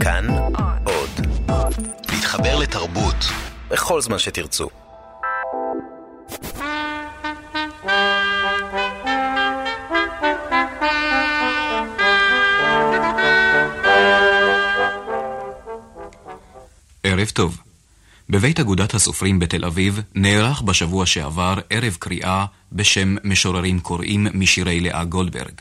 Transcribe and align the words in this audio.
כאן 0.00 0.26
עוד. 0.84 1.26
להתחבר 2.12 2.58
לתרבות 2.58 3.16
בכל 3.70 4.00
זמן 4.00 4.18
שתרצו. 4.18 4.68
ערב 17.02 17.28
טוב. 17.32 17.58
בבית 18.30 18.60
אגודת 18.60 18.94
הסופרים 18.94 19.38
בתל 19.38 19.64
אביב 19.64 20.00
נערך 20.14 20.62
בשבוע 20.62 21.06
שעבר 21.06 21.54
ערב 21.70 21.96
קריאה 21.98 22.46
בשם 22.72 23.16
משוררים 23.24 23.80
קוראים 23.80 24.26
משירי 24.34 24.80
לאה 24.80 25.04
גולדברג. 25.04 25.60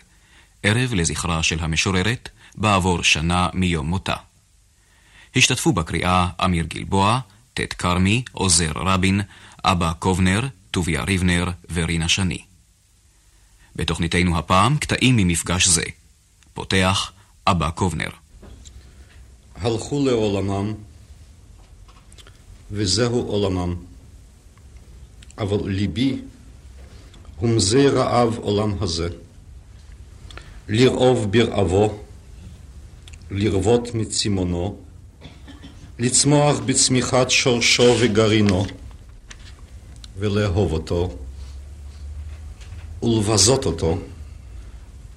ערב 0.63 0.93
לזכרה 0.93 1.43
של 1.43 1.57
המשוררת 1.59 2.29
בעבור 2.55 3.03
שנה 3.03 3.47
מיום 3.53 3.87
מותה. 3.87 4.28
השתתפו 5.35 5.73
בקריאה 5.73 6.27
אמיר 6.45 6.65
גלבוע, 6.65 7.19
טט 7.53 7.73
כרמי, 7.77 8.23
עוזר 8.31 8.71
רבין, 8.75 9.21
אבא 9.63 9.93
קובנר, 9.99 10.41
טוביה 10.71 11.03
ריבנר 11.03 11.49
ורינה 11.73 12.09
שני. 12.09 12.41
בתוכניתנו 13.75 14.37
הפעם 14.37 14.77
קטעים 14.77 15.15
ממפגש 15.15 15.67
זה. 15.67 15.83
פותח 16.53 17.11
אבא 17.47 17.69
קובנר. 17.69 18.09
הלכו 19.55 20.05
לעולמם, 20.05 20.73
וזהו 22.71 23.21
עולמם. 23.21 23.75
אבל 25.37 25.69
ליבי 25.69 26.17
הומזי 27.35 27.87
רעב 27.87 28.37
עולם 28.37 28.73
הזה. 28.81 29.09
לרעוב 30.67 31.31
ברעבו, 31.31 32.03
לרוות 33.31 33.93
מצימונו, 33.93 34.77
לצמוח 35.99 36.59
בצמיחת 36.59 37.29
שורשו 37.29 37.95
וגרעינו, 37.99 38.65
ולאהוב 40.17 40.73
אותו, 40.73 41.17
ולבזות 43.03 43.65
אותו, 43.65 43.97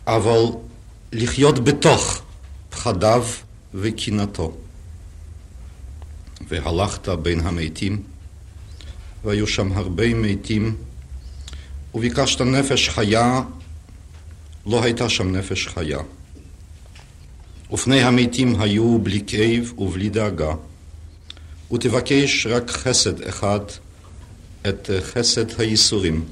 אבל 0.06 0.42
לחיות 1.12 1.64
בתוך 1.64 2.22
פחדיו 2.70 3.27
וקנאתו. 3.74 4.56
והלכת 6.48 7.08
בין 7.08 7.41
המתים, 7.41 8.02
והיו 9.24 9.46
שם 9.46 9.72
הרבה 9.72 10.14
מתים, 10.14 10.77
וביקשת 11.94 12.41
נפש 12.41 12.89
חיה, 12.89 13.41
לא 14.67 14.83
הייתה 14.83 15.08
שם 15.08 15.36
נפש 15.36 15.67
חיה. 15.67 15.98
ופני 17.72 18.02
המתים 18.02 18.61
היו 18.61 18.98
בלי 18.98 19.22
כאב 19.27 19.72
ובלי 19.78 20.08
דאגה, 20.08 20.55
ותבקש 21.72 22.46
רק 22.46 22.70
חסד 22.70 23.22
אחד, 23.22 23.60
את 24.68 24.90
חסד 25.00 25.60
הייסורים, 25.60 26.24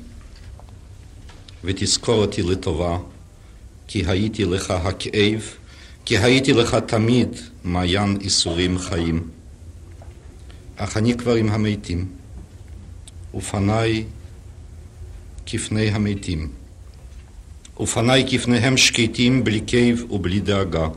ותזכור 1.65 2.15
אותי 2.15 2.43
לטובה, 2.43 2.99
כי 3.89 4.03
הייתי 4.07 4.45
לך 4.45 4.71
הכאב, 4.71 5.43
כי 6.05 6.19
הייתי 6.19 6.53
לך 6.53 6.75
תמיד 6.75 7.29
מעיין 7.65 8.19
איסורים 8.21 8.79
חיים. 8.79 9.29
אך 10.77 10.97
אני 10.97 11.17
כבר 11.17 11.35
עם 11.35 11.49
המתים, 11.49 12.09
ופניי 13.35 14.05
כפני 15.47 15.89
המתים, 15.89 16.51
ופניי 17.81 18.27
כפניהם 18.31 18.77
שקטים 18.77 19.45
בלי 19.45 19.61
כאב 19.67 20.13
ובלי 20.13 20.41
דאגה. 20.41 20.89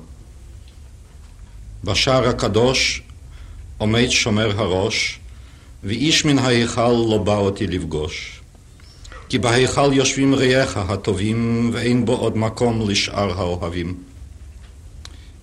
בשער 1.83 2.29
הקדוש 2.29 3.01
עומד 3.83 4.09
שומר 4.09 4.61
הראש, 4.61 5.19
ואיש 5.83 6.25
מן 6.25 6.39
ההיכל 6.39 6.91
לא 7.09 7.17
בא 7.17 7.37
אותי 7.37 7.67
לפגוש. 7.67 8.41
כי 9.29 9.39
בהיכל 9.39 9.93
יושבים 9.93 10.35
רעיך 10.35 10.77
הטובים, 10.77 11.69
ואין 11.73 12.05
בו 12.05 12.15
עוד 12.15 12.37
מקום 12.37 12.89
לשאר 12.89 13.39
האוהבים. 13.39 13.97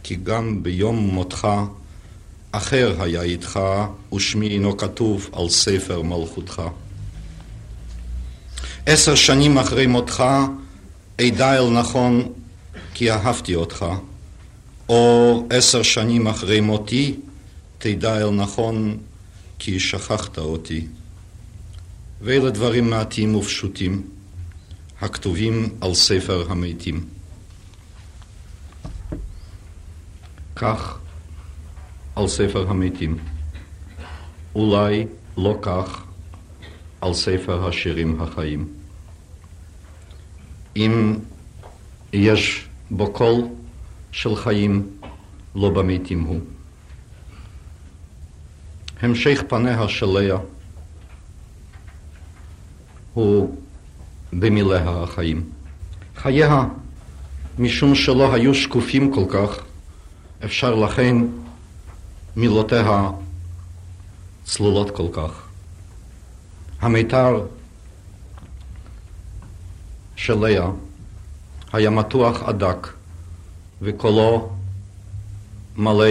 כי 0.02 0.16
גם 0.22 0.62
ביום 0.62 0.96
מותך 0.96 1.48
אחר 2.52 3.02
היה 3.02 3.22
איתך, 3.22 3.60
ושמי 4.12 4.48
אינו 4.48 4.76
כתוב 4.76 5.30
על 5.32 5.48
ספר 5.48 6.02
מלכותך. 6.02 6.62
עשר 8.86 9.14
שנים 9.14 9.58
אחרי 9.58 9.86
מותך, 9.86 10.24
אדע 11.20 11.58
אל 11.58 11.70
נכון 11.70 12.32
כי 12.94 13.10
אהבתי 13.10 13.54
אותך, 13.54 13.86
או 14.88 15.46
עשר 15.50 15.82
שנים 15.82 16.26
אחרי 16.26 16.60
מותי, 16.60 17.14
תדע 17.82 18.20
אל 18.20 18.30
נכון 18.30 18.98
כי 19.58 19.80
שכחת 19.80 20.38
אותי. 20.38 20.86
ואלה 22.20 22.50
דברים 22.50 22.90
מעטים 22.90 23.34
ופשוטים, 23.34 24.02
הכתובים 25.00 25.68
על 25.80 25.94
ספר 25.94 26.46
המתים. 26.50 27.04
כך 30.56 30.98
על 32.16 32.28
ספר 32.28 32.70
המתים. 32.70 33.18
אולי 34.54 35.06
לא 35.36 35.58
כך 35.62 36.04
על 37.00 37.14
ספר 37.14 37.68
השירים 37.68 38.20
החיים. 38.20 38.68
אם 40.76 41.18
יש 42.12 42.64
בו 42.90 43.12
קול 43.12 43.40
של 44.12 44.36
חיים, 44.36 44.90
לא 45.54 45.70
במתים 45.70 46.22
הוא. 46.22 46.40
המשך 49.02 49.42
פניה 49.48 49.88
של 49.88 50.06
לאה 50.06 50.38
הוא 53.14 53.56
במיליה 54.32 54.90
החיים. 54.90 55.50
חייה, 56.16 56.64
משום 57.58 57.94
שלא 57.94 58.34
היו 58.34 58.54
שקופים 58.54 59.14
כל 59.14 59.24
כך, 59.28 59.58
אפשר 60.44 60.74
לכן 60.74 61.16
מילותיה 62.36 63.10
צלולות 64.44 64.90
כל 64.90 65.06
כך. 65.12 65.42
המיתר 66.80 67.46
של 70.16 70.34
לאה 70.34 70.68
היה 71.72 71.90
מתוח 71.90 72.42
עד 72.42 72.64
דק, 72.64 72.88
וקולו 73.82 74.52
מלא 75.76 76.04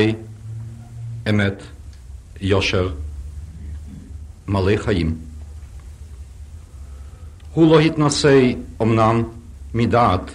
אמת, 1.30 1.64
יושר, 2.42 2.90
מלא 4.48 4.78
חיים. 4.78 5.18
הוא 7.54 7.72
לא 7.72 7.80
התנשא 7.80 8.52
אמנם 8.82 9.24
מדעת 9.74 10.32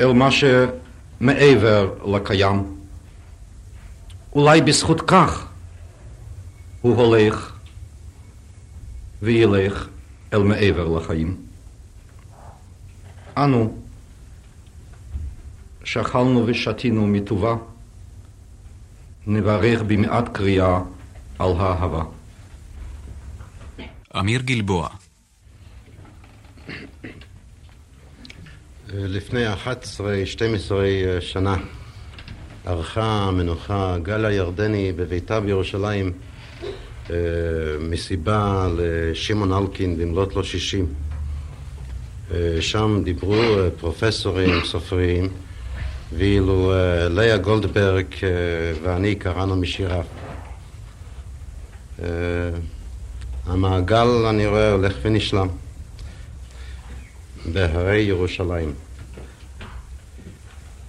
אל 0.00 0.12
מה 0.12 0.28
שמעבר 0.30 1.94
לקיים. 2.14 2.76
אולי 4.32 4.60
בזכות 4.60 5.00
כך 5.06 5.46
הוא 6.80 6.96
הולך 6.96 7.52
וילך 9.22 9.88
אל 10.32 10.42
מעבר 10.42 10.88
לחיים. 10.88 11.36
אנו 13.36 13.74
שאכלנו 15.84 16.44
ושתינו 16.46 17.06
מטובה, 17.06 17.56
נברך 19.26 19.82
במעט 19.82 20.28
קריאה 20.32 20.80
על 21.38 21.52
האהבה. 21.58 22.02
אמיר 24.18 24.40
גלבוע 24.40 24.88
לפני 28.94 29.54
11-12 29.54 29.58
שנה 31.20 31.56
ערכה 32.66 33.04
המנוחה 33.04 33.96
גלה 34.02 34.32
ירדני 34.32 34.92
בביתה 34.92 35.40
בירושלים 35.40 36.12
אה, 37.10 37.16
מסיבה 37.80 38.68
לשמעון 38.76 39.52
אלקין 39.52 39.98
במלאת 39.98 40.36
לו 40.36 40.44
שישים. 40.44 40.86
אה, 42.34 42.56
שם 42.60 43.00
דיברו 43.04 43.34
אה, 43.34 43.70
פרופסורים, 43.70 44.64
סופרים, 44.64 45.28
ואילו 46.12 46.72
לאה 47.10 47.36
גולדברג 47.36 48.06
ואני 48.82 49.14
קראנו 49.14 49.56
משיריו. 49.56 50.04
המעגל, 53.46 54.26
אני 54.30 54.46
רואה, 54.46 54.72
הולך 54.72 54.94
ונשלם 55.02 55.48
בהרי 57.52 58.00
ירושלים. 58.00 58.72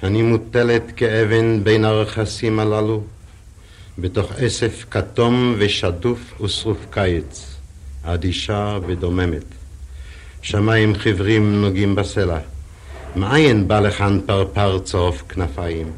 אני 0.04 0.22
מוטלת 0.22 0.84
כאבן 0.96 1.64
בין 1.64 1.86
הרכסים 1.86 2.60
הללו, 2.60 3.04
בתוך 3.98 4.32
אסף 4.32 4.86
כתום 4.92 5.56
ושדוף 5.58 6.42
ושרוף 6.42 6.86
קיץ, 6.90 7.56
אדישה 8.04 8.78
ודוממת. 8.88 9.44
שמיים 10.42 10.96
חיוורים 10.96 11.62
נוגעים 11.62 11.96
בסלע. 11.96 12.40
מאין 13.16 13.68
בא 13.68 13.80
לכאן 13.80 14.20
פרפר 14.26 14.80
צהוב 14.80 15.24
כנפיים? 15.30 15.92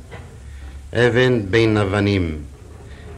אבן 0.93 1.41
בין 1.49 1.77
אבנים. 1.77 2.37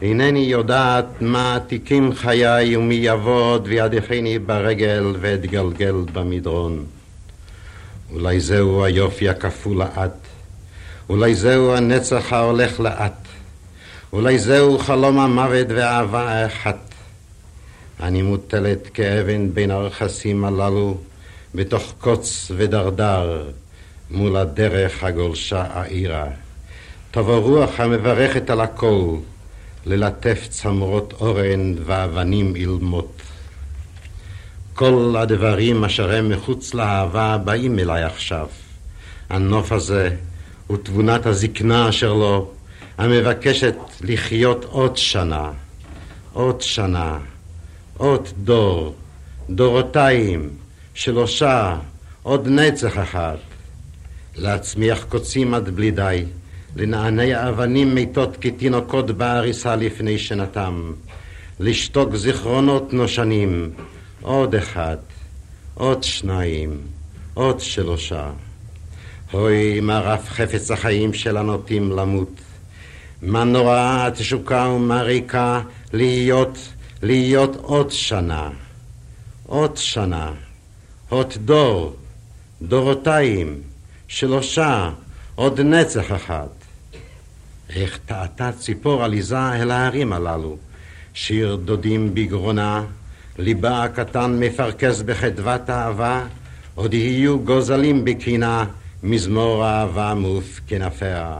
אינני 0.02 0.38
יודעת 0.38 1.06
מה 1.20 1.56
עתיקים 1.56 2.14
חיי 2.14 2.76
ומי 2.76 2.94
יעבוד 2.94 3.66
וידיחני 3.68 4.38
ברגל 4.38 5.14
ואתגלגל 5.20 5.94
במדרון. 6.12 6.84
אולי 8.12 8.40
זהו 8.40 8.84
היופי 8.84 9.28
הכפול 9.28 9.76
לאט, 9.76 10.16
אולי 11.08 11.34
זהו 11.34 11.74
הנצח 11.74 12.32
ההולך 12.32 12.80
לאט, 12.80 13.28
אולי 14.12 14.38
זהו 14.38 14.78
חלום 14.78 15.18
המוות 15.18 15.66
ואהבה 15.68 16.22
האחת. 16.22 16.78
אני 18.00 18.22
מוטלת 18.22 18.88
כאבן 18.94 19.54
בין 19.54 19.70
הרכסים 19.70 20.44
הללו, 20.44 20.96
בתוך 21.54 21.94
קוץ 22.00 22.52
ודרדר, 22.56 23.44
מול 24.10 24.36
הדרך 24.36 25.04
הגולשה 25.04 25.64
העירה. 25.70 26.26
תבוא 27.10 27.36
רוח 27.36 27.80
המברכת 27.80 28.50
על 28.50 28.60
הכל, 28.60 29.16
ללטף 29.86 30.46
צמרות 30.50 31.14
אורן 31.20 31.74
ואבנים 31.84 32.56
אילמות. 32.56 33.22
כל 34.74 35.14
הדברים 35.18 35.84
אשר 35.84 36.12
הם 36.12 36.28
מחוץ 36.28 36.74
לאהבה 36.74 37.38
באים 37.44 37.78
אליי 37.78 38.02
עכשיו. 38.02 38.46
הנוף 39.30 39.72
הזה 39.72 40.10
ותבונת 40.70 41.26
הזקנה 41.26 41.88
אשר 41.88 42.12
לו, 42.12 42.50
המבקשת 42.98 43.74
לחיות 44.00 44.64
עוד 44.64 44.96
שנה, 44.96 45.50
עוד 46.32 46.60
שנה, 46.60 47.18
עוד 47.96 48.28
דור, 48.44 48.94
דורותיים, 49.50 50.50
שלושה, 50.94 51.76
עוד 52.22 52.48
נצח 52.48 52.98
אחד. 52.98 53.36
להצמיח 54.38 55.04
קוצים 55.08 55.54
עד 55.54 55.68
בלי 55.68 55.90
די, 55.90 56.24
לנענע 56.76 57.48
אבנים 57.48 57.94
מתות 57.94 58.36
כתינוקות 58.40 59.10
בעריסה 59.10 59.76
לפני 59.76 60.18
שנתם, 60.18 60.92
לשתוק 61.60 62.16
זיכרונות 62.16 62.92
נושנים, 62.92 63.70
עוד 64.20 64.54
אחד, 64.54 64.96
עוד 65.74 66.02
שניים, 66.02 66.80
עוד 67.34 67.60
שלושה. 67.60 68.30
הוי 69.30 69.80
מה 69.80 69.98
רף 70.00 70.28
חפץ 70.28 70.70
החיים 70.70 71.14
של 71.14 71.36
הנוטים 71.36 71.90
למות. 71.90 72.40
מה 73.22 73.44
נוראה 73.44 74.06
התשוקה 74.06 74.68
ומה 74.68 75.02
ריקה 75.02 75.62
להיות, 75.92 76.58
להיות 77.02 77.56
עוד 77.56 77.90
שנה, 77.90 78.50
עוד 79.46 79.76
שנה, 79.76 80.32
עוד 81.08 81.34
דור, 81.44 81.96
דורותיים, 82.62 83.60
שלושה, 84.08 84.90
עוד 85.34 85.60
נצח 85.60 86.12
אחד. 86.12 86.46
איך 87.76 87.98
טעתה 88.06 88.52
ציפור 88.52 89.04
עליזה 89.04 89.52
אל 89.52 89.70
ההרים 89.70 90.12
הללו, 90.12 90.56
שיר 91.14 91.56
דודים 91.56 92.14
בגרונה, 92.14 92.84
ליבה 93.38 93.84
הקטן 93.84 94.36
מפרכס 94.40 95.02
בחדוות 95.02 95.70
אהבה, 95.70 96.24
עוד 96.74 96.94
יהיו 96.94 97.38
גוזלים 97.38 98.04
בקינה, 98.04 98.64
מזמור 99.02 99.66
אהבה 99.66 100.14
מעוף 100.14 100.60
כנפיה. 100.66 101.38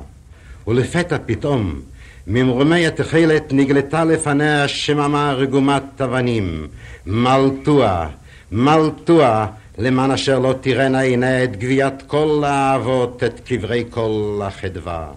ולפתע 0.66 1.16
פתאום, 1.26 1.80
ממרומי 2.26 2.86
התכלת 2.86 3.52
נגלתה 3.52 4.04
לפניה 4.04 4.68
שממה 4.68 5.32
רגומת 5.32 6.00
אבנים, 6.00 6.66
מלטוע, 7.06 8.08
מלטוע, 8.52 9.46
למען 9.78 10.10
אשר 10.10 10.38
לא 10.38 10.54
תראנה 10.60 11.00
עיני 11.00 11.44
את 11.44 11.56
גביית 11.56 12.02
כל 12.06 12.42
האהבות, 12.46 13.22
את 13.24 13.40
קברי 13.40 13.84
כל 13.90 14.40
החדווה. 14.44 15.12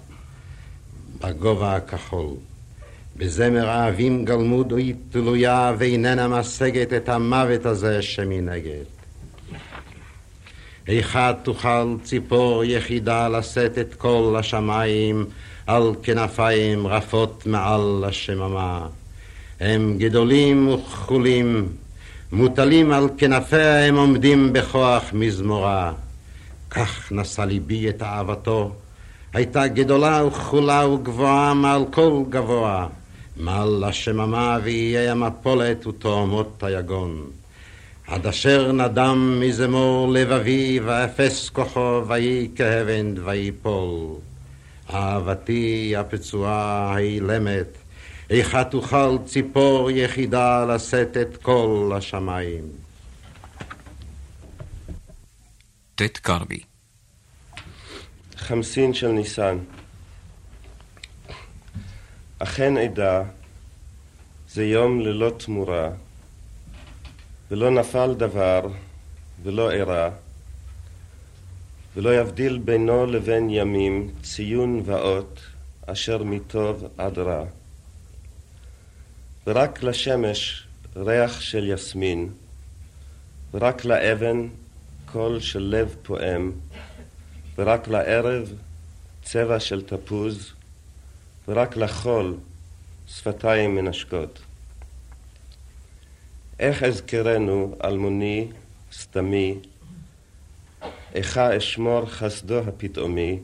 בגובה 1.21 1.75
הכחול, 1.75 2.29
בזמר 3.17 3.69
האבים 3.69 4.25
גלמוד 4.25 4.73
תלויה 5.11 5.73
ואיננה 5.77 6.27
משגת 6.27 6.93
את 6.93 7.09
המוות 7.09 7.65
הזה 7.65 8.01
שמנגד. 8.01 8.83
היכא 10.87 11.31
תוכל 11.43 11.95
ציפור 12.03 12.63
יחידה 12.63 13.27
לשאת 13.27 13.77
את 13.77 13.93
כל 13.93 14.35
השמיים 14.39 15.25
על 15.67 15.95
כנפיים 16.03 16.87
רפות 16.87 17.43
מעל 17.45 18.03
השממה. 18.07 18.87
הם 19.59 19.95
גדולים 19.97 20.67
וכחולים, 20.67 21.67
מוטלים 22.31 22.91
על 22.91 23.09
כנפיה 23.17 23.87
הם 23.87 23.95
עומדים 23.95 24.53
בכוח 24.53 25.03
מזמורה. 25.13 25.93
כך 26.69 27.11
נשא 27.11 27.41
ליבי 27.41 27.89
את 27.89 28.01
אהבתו, 28.01 28.71
הייתה 29.33 29.67
גדולה 29.67 30.25
וכחולה 30.25 30.87
וגבוהה 30.87 31.53
מעל 31.53 31.85
כל 31.91 32.23
גבוה, 32.29 32.87
מעל 33.37 33.83
השממה 33.83 34.57
ואיי 34.63 35.09
המפולת 35.09 35.87
ותאומות 35.87 36.63
היגון. 36.63 37.25
עד 38.07 38.27
אשר 38.27 38.71
נדם 38.71 39.39
מזמור 39.39 40.11
לבבי 40.11 40.79
ואפס 40.85 41.49
כוחו 41.49 42.01
ויהי 42.07 42.49
כאבן 42.55 43.13
ויפול. 43.25 44.15
אהבתי 44.93 45.93
הפצועה 45.97 46.93
האילמת 46.93 47.77
איכה 48.29 48.63
תוכל 48.63 49.17
ציפור 49.25 49.91
יחידה 49.91 50.65
לשאת 50.65 51.17
את 51.17 51.37
כל 51.37 51.91
השמיים. 51.97 52.63
ט' 55.95 56.17
קרבי 56.17 56.59
חמסין 58.35 58.93
של 58.93 59.07
ניסן 59.07 59.57
אכן 62.39 62.77
אדע 62.77 63.23
זה 64.49 64.65
יום 64.65 64.99
ללא 64.99 65.31
תמורה 65.37 65.89
ולא 67.51 67.71
נפל 67.71 68.13
דבר 68.13 68.61
ולא 69.43 69.71
אירע 69.71 70.09
ולא 71.95 72.15
יבדיל 72.15 72.57
בינו 72.57 73.05
לבין 73.05 73.49
ימים 73.49 74.11
ציון 74.23 74.81
ואות 74.85 75.39
אשר 75.85 76.23
מטוב 76.23 76.83
עד 76.97 77.19
רע. 77.19 77.58
ורק 79.49 79.83
לשמש 79.83 80.67
ריח 80.95 81.41
של 81.41 81.67
יסמין, 81.67 82.29
ורק 83.53 83.85
לאבן 83.85 84.47
קול 85.05 85.39
של 85.39 85.59
לב 85.59 85.95
פועם, 86.01 86.51
ורק 87.57 87.87
לערב 87.87 88.53
צבע 89.23 89.59
של 89.59 89.81
תפוז, 89.81 90.53
ורק 91.47 91.77
לחול 91.77 92.37
שפתיים 93.07 93.75
מנשקות. 93.75 94.39
איך 96.59 96.83
אזכרנו 96.83 97.75
אלמוני, 97.83 98.47
סתמי, 98.93 99.57
איכה 101.15 101.57
אשמור 101.57 102.05
חסדו 102.05 102.59
הפתאומי, 102.59 103.39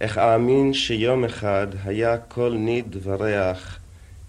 איך 0.00 0.18
אאמין 0.18 0.74
שיום 0.74 1.24
אחד 1.24 1.66
היה 1.84 2.18
כל 2.18 2.54
ניד 2.58 2.96
וריח 3.02 3.79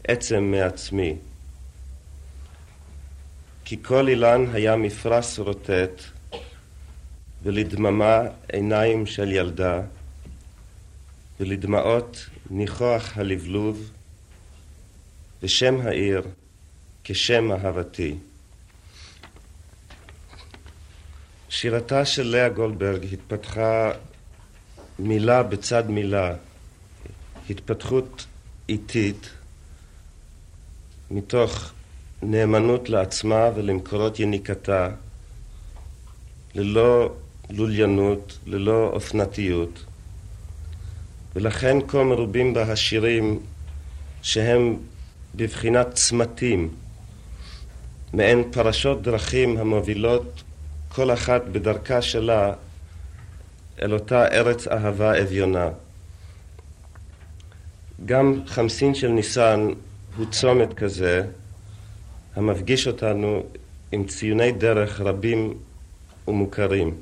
עצם 0.08 0.43
מעצמי. 0.43 1.15
כי 3.65 3.77
כל 3.84 4.08
אילן 4.08 4.46
היה 4.53 4.75
מפרש 4.75 5.39
רוטט, 5.39 6.01
ולדממה 7.43 8.22
עיניים 8.53 9.05
של 9.05 9.31
ילדה, 9.31 9.81
ולדמעות 11.39 12.25
ניחוח 12.50 13.17
הלבלוב, 13.17 13.91
ושם 15.43 15.81
העיר 15.81 16.22
כשם 17.03 17.51
אהבתי. 17.51 18.15
שירתה 21.50 22.05
של 22.05 22.24
לאה 22.24 22.50
גולדברג 22.50 23.13
התפתחה 23.13 23.91
מילה 25.00 25.43
בצד 25.43 25.89
מילה, 25.89 26.36
התפתחות 27.50 28.25
איטית, 28.70 29.29
מתוך 31.13 31.71
נאמנות 32.21 32.89
לעצמה 32.89 33.49
ולמקורות 33.55 34.19
יניקתה, 34.19 34.89
ללא 36.55 37.11
לוליינות, 37.49 38.39
ללא 38.45 38.89
אופנתיות, 38.93 39.85
ולכן 41.35 41.77
כה 41.87 42.03
מרובים 42.03 42.53
בה 42.53 42.71
השירים 42.71 43.39
שהם 44.21 44.77
בבחינת 45.35 45.93
צמתים, 45.93 46.69
מעין 48.13 48.51
פרשות 48.51 49.01
דרכים 49.01 49.57
המובילות 49.57 50.43
כל 50.89 51.13
אחת 51.13 51.41
בדרכה 51.51 52.01
שלה 52.01 52.53
אל 53.81 53.93
אותה 53.93 54.27
ארץ 54.27 54.67
אהבה 54.67 55.21
אביונה. 55.21 55.69
גם 58.05 58.41
חמסין 58.47 58.95
של 58.95 59.07
ניסן 59.07 59.67
הוא 60.17 60.25
צומת 60.31 60.73
כזה 60.73 61.23
המפגיש 62.35 62.87
אותנו 62.87 63.43
עם 63.91 64.07
ציוני 64.07 64.51
דרך 64.51 65.01
רבים 65.01 65.53
ומוכרים. 66.27 66.97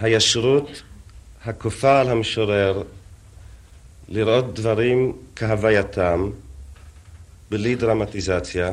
הישרות, 0.00 0.82
הכופה 1.44 2.00
על 2.00 2.10
המשורר 2.10 2.82
לראות 4.08 4.54
דברים 4.54 5.16
כהווייתם, 5.36 6.30
בלי 7.50 7.74
דרמטיזציה, 7.74 8.72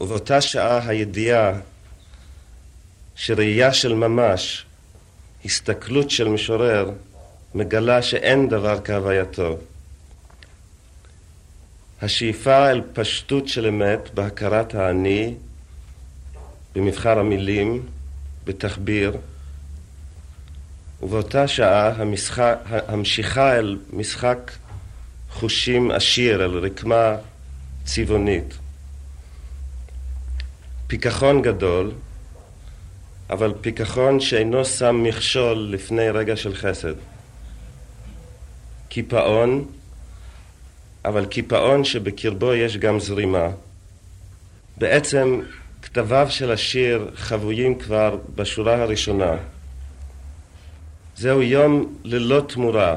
ובאותה 0.00 0.40
שעה 0.40 0.88
הידיעה 0.88 1.52
שראייה 3.14 3.72
של 3.72 3.94
ממש, 3.94 4.66
הסתכלות 5.44 6.10
של 6.10 6.28
משורר, 6.28 6.90
מגלה 7.54 8.02
שאין 8.02 8.48
דבר 8.48 8.78
כהווייתו. 8.84 9.58
השאיפה 12.02 12.70
אל 12.70 12.82
פשטות 12.92 13.48
של 13.48 13.66
אמת 13.66 14.14
בהכרת 14.14 14.74
האני, 14.74 15.34
במבחר 16.74 17.18
המילים, 17.18 17.86
בתחביר, 18.44 19.16
ובאותה 21.02 21.48
שעה 21.48 21.88
המשחק, 21.88 22.58
המשיכה 22.88 23.58
אל 23.58 23.78
משחק 23.92 24.50
חושים 25.30 25.90
עשיר, 25.90 26.44
אל 26.44 26.58
רקמה 26.58 27.16
צבעונית. 27.84 28.58
פיכחון 30.86 31.42
גדול, 31.42 31.92
אבל 33.30 33.54
פיכחון 33.60 34.20
שאינו 34.20 34.64
שם 34.64 35.02
מכשול 35.02 35.58
לפני 35.58 36.10
רגע 36.10 36.36
של 36.36 36.54
חסד. 36.54 36.94
קיפאון, 38.88 39.64
אבל 41.04 41.26
קיפאון 41.26 41.84
שבקרבו 41.84 42.54
יש 42.54 42.76
גם 42.76 43.00
זרימה. 43.00 43.48
בעצם 44.76 45.40
כתביו 45.82 46.26
של 46.30 46.50
השיר 46.50 47.10
חבויים 47.14 47.78
כבר 47.78 48.16
בשורה 48.34 48.82
הראשונה. 48.82 49.36
זהו 51.16 51.42
יום 51.42 51.94
ללא 52.04 52.42
תמורה, 52.48 52.96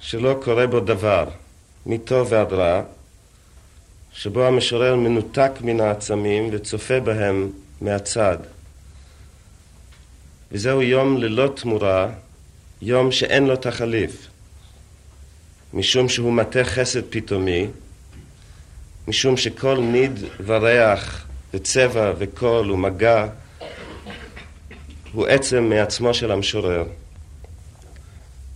שלא 0.00 0.40
קורה 0.42 0.66
בו 0.66 0.80
דבר, 0.80 1.24
מטוב 1.86 2.28
ועד 2.30 2.52
רע, 2.52 2.82
שבו 4.12 4.44
המשורר 4.44 4.96
מנותק 4.96 5.50
מן 5.60 5.80
העצמים 5.80 6.48
וצופה 6.52 7.00
בהם 7.00 7.50
מהצד. 7.80 8.38
וזהו 10.52 10.82
יום 10.82 11.18
ללא 11.18 11.52
תמורה, 11.56 12.10
יום 12.82 13.12
שאין 13.12 13.46
לו 13.46 13.56
תחליף, 13.56 14.28
משום 15.74 16.08
שהוא 16.08 16.32
מטה 16.32 16.64
חסד 16.64 17.00
פתאומי, 17.10 17.66
משום 19.08 19.36
שכל 19.36 19.78
ניד 19.80 20.18
וריח 20.46 21.26
וצבע 21.54 22.12
וקול 22.18 22.70
ומגע 22.70 23.26
הוא 25.12 25.26
עצם 25.26 25.64
מעצמו 25.64 26.14
של 26.14 26.32
המשורר. 26.32 26.84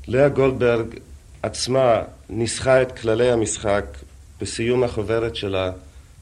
לאה 0.09 0.29
גולדברג 0.29 0.87
עצמה 1.43 2.03
ניסחה 2.29 2.83
את 2.83 2.99
כללי 2.99 3.31
המשחק 3.31 3.85
בסיום 4.41 4.85
החוברת 4.85 5.37
שלה, 5.37 5.71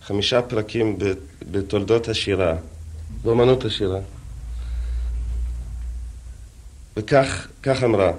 חמישה 0.03 0.43
פרקים 0.43 0.99
בתולדות 1.51 2.09
השירה, 2.09 2.55
באמנות 3.23 3.65
השירה. 3.65 4.01
וכך 6.97 7.83
אמרה, 7.85 8.13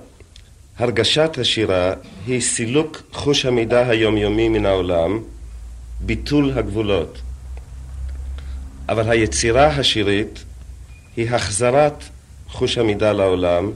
הרגשת 0.80 1.38
השירה 1.38 1.94
היא 2.28 2.42
סילוק 2.42 3.02
חוש 3.12 3.46
המידע 3.46 3.90
היומיומי 3.90 4.50
מן 4.50 4.66
העולם, 4.66 5.20
ביטול 6.00 6.52
הגבולות. 6.56 7.22
אבל 8.90 9.10
היצירה 9.10 9.68
השירית 9.68 10.44
היא 11.16 11.30
החזרת 11.30 12.04
חוש 12.48 12.78
המידע 12.78 13.14
לעולם, 13.14 13.72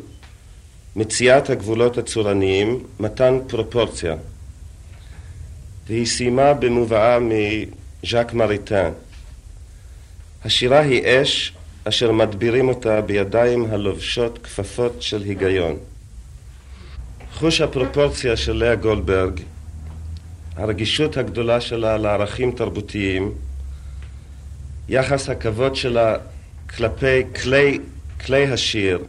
מציאת 0.96 1.50
הגבולות 1.50 1.98
הצורניים, 1.98 2.84
מתן 3.00 3.39
פרופורציה. 3.48 4.15
והיא 5.88 6.05
סיימה 6.05 6.53
במובאה 6.53 7.17
מז'אק 7.20 8.34
מריטן. 8.34 8.91
השירה 10.46 10.79
היא 10.79 11.01
אש 11.05 11.53
אשר 11.84 12.12
מדבירים 12.12 12.67
אותה 12.67 13.01
בידיים 13.01 13.65
הלובשות 13.72 14.39
כפפות 14.43 15.01
של 15.01 15.22
היגיון. 15.22 15.77
חוש 17.34 17.62
הפרופורציה 17.62 18.38
של 18.38 18.54
לאה 18.54 18.76
גולדברג, 18.76 19.40
הרגישות 20.56 21.18
הגדולה 21.18 21.62
שלה 21.62 21.98
לערכים 21.98 22.52
תרבותיים, 22.52 23.32
יחס 24.90 25.30
הכבוד 25.30 25.76
שלה 25.76 26.18
כלפי 26.76 27.24
כלי, 27.42 27.80
כלי 28.26 28.52
השיר, 28.52 29.00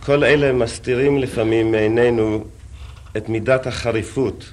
כל 0.00 0.24
אלה 0.24 0.52
מסתירים 0.52 1.18
לפעמים 1.18 1.72
מעינינו 1.72 2.44
את 3.16 3.28
מידת 3.28 3.66
החריפות, 3.66 4.52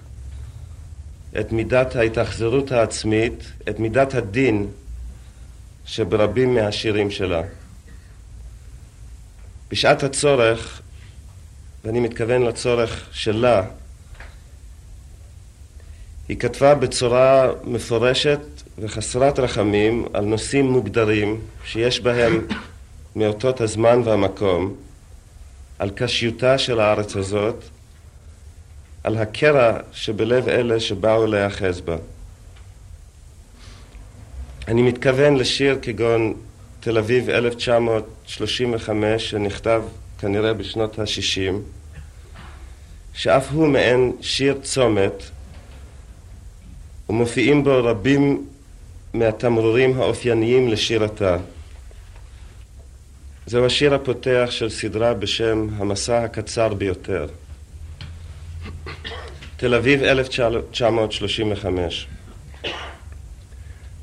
את 1.39 1.51
מידת 1.51 1.95
ההתאכזרות 1.95 2.71
העצמית, 2.71 3.51
את 3.69 3.79
מידת 3.79 4.13
הדין 4.13 4.67
שברבים 5.85 6.55
מהשירים 6.55 7.11
שלה. 7.11 7.41
בשעת 9.71 10.03
הצורך, 10.03 10.81
ואני 11.85 11.99
מתכוון 11.99 12.41
לצורך 12.41 13.07
שלה, 13.11 13.63
היא 16.29 16.37
כתבה 16.37 16.75
בצורה 16.75 17.49
מפורשת 17.63 18.39
וחסרת 18.79 19.39
רחמים 19.39 20.05
על 20.13 20.25
נושאים 20.25 20.65
מוגדרים 20.65 21.41
שיש 21.65 22.01
בהם 22.01 22.47
מאותות 23.15 23.61
הזמן 23.61 24.01
והמקום, 24.05 24.75
על 25.79 25.89
קשיותה 25.89 26.57
של 26.57 26.79
הארץ 26.79 27.15
הזאת, 27.15 27.63
על 29.03 29.17
הקרע 29.17 29.77
שבלב 29.91 30.49
אלה 30.49 30.79
שבאו 30.79 31.27
להיאחז 31.27 31.81
בה. 31.81 31.95
אני 34.67 34.81
מתכוון 34.81 35.35
לשיר 35.35 35.79
כגון 35.81 36.33
תל 36.79 36.97
אביב 36.97 37.29
1935, 37.29 39.29
שנכתב 39.29 39.83
כנראה 40.21 40.53
בשנות 40.53 40.99
ה-60, 40.99 41.53
שאף 43.13 43.51
הוא 43.51 43.67
מעין 43.67 44.11
שיר 44.21 44.57
צומת, 44.61 45.23
ומופיעים 47.09 47.63
בו 47.63 47.83
רבים 47.83 48.45
מהתמרורים 49.13 50.01
האופייניים 50.01 50.67
לשירתה. 50.67 51.37
זהו 53.45 53.65
השיר 53.65 53.93
הפותח 53.93 54.47
של 54.49 54.69
סדרה 54.69 55.13
בשם 55.13 55.67
המסע 55.77 56.23
הקצר 56.23 56.73
ביותר. 56.73 57.27
תל 59.57 59.75
אביב 59.75 60.03
1935 60.03 62.07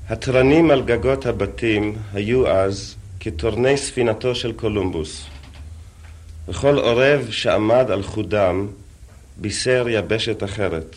התרנים 0.08 0.70
על 0.70 0.82
גגות 0.82 1.26
הבתים 1.26 1.96
היו 2.14 2.48
אז 2.48 2.96
כתורני 3.20 3.76
ספינתו 3.76 4.34
של 4.34 4.52
קולומבוס, 4.52 5.26
וכל 6.48 6.78
עורב 6.78 7.30
שעמד 7.30 7.90
על 7.90 8.02
חודם 8.02 8.66
בישר 9.36 9.86
יבשת 9.88 10.44
אחרת. 10.44 10.96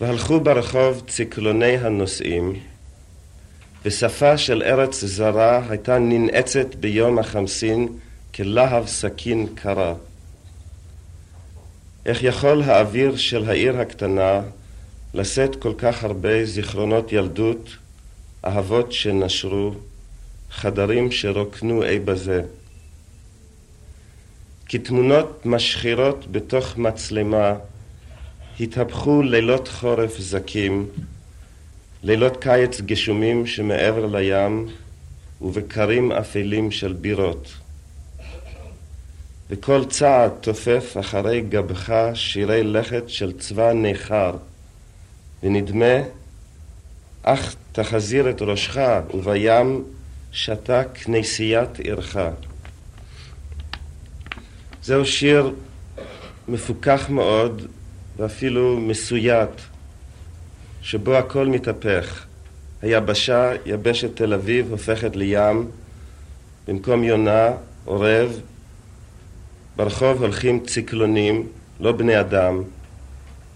והלכו 0.00 0.40
ברחוב 0.40 1.02
ציקלוני 1.08 1.76
הנוסעים, 1.76 2.52
ושפה 3.84 4.38
של 4.38 4.62
ארץ 4.62 5.04
זרה 5.04 5.62
הייתה 5.68 5.98
ננעצת 5.98 6.74
ביום 6.74 7.18
החמסין 7.18 7.88
כלהב 8.34 8.86
סכין 8.86 9.46
קרה. 9.54 9.94
איך 12.06 12.22
יכול 12.22 12.62
האוויר 12.62 13.16
של 13.16 13.48
העיר 13.48 13.80
הקטנה 13.80 14.40
לשאת 15.14 15.56
כל 15.56 15.72
כך 15.78 16.04
הרבה 16.04 16.44
זיכרונות 16.44 17.12
ילדות, 17.12 17.68
אהבות 18.44 18.92
שנשרו, 18.92 19.74
חדרים 20.50 21.12
שרוקנו 21.12 21.82
אי 21.82 21.98
בזה. 21.98 22.42
כתמונות 24.72 25.46
משחירות 25.46 26.32
בתוך 26.32 26.76
מצלמה 26.76 27.54
התהפכו 28.60 29.22
לילות 29.22 29.68
חורף 29.68 30.18
זכים, 30.18 30.86
לילות 32.02 32.36
קיץ 32.36 32.80
גשומים 32.80 33.46
שמעבר 33.46 34.06
לים 34.06 34.68
ובקרים 35.40 36.12
אפלים 36.12 36.70
של 36.70 36.92
בירות. 36.92 37.52
וכל 39.50 39.84
צעד 39.84 40.30
תופף 40.40 40.96
אחרי 41.00 41.40
גבך 41.40 41.92
שירי 42.14 42.62
לכת 42.62 43.08
של 43.08 43.32
צבא 43.38 43.72
ניכר, 43.72 44.36
ונדמה, 45.42 46.02
אך 47.22 47.54
תחזיר 47.72 48.30
את 48.30 48.42
ראשך, 48.42 48.78
ובים 49.14 49.84
שתה 50.32 50.82
כנסיית 50.84 51.78
עירך. 51.78 52.16
זהו 54.82 55.06
שיר 55.06 55.54
מפוכח 56.48 57.06
מאוד 57.08 57.66
ואפילו 58.16 58.80
מסויט, 58.80 59.50
שבו 60.82 61.14
הכל 61.14 61.46
מתהפך. 61.46 62.26
היבשה, 62.82 63.50
יבשת 63.66 64.16
תל 64.16 64.34
אביב, 64.34 64.70
הופכת 64.70 65.16
לים, 65.16 65.70
במקום 66.68 67.04
יונה, 67.04 67.48
עורב, 67.84 68.40
ברחוב 69.76 70.22
הולכים 70.22 70.60
ציקלונים, 70.66 71.46
לא 71.80 71.92
בני 71.92 72.20
אדם, 72.20 72.62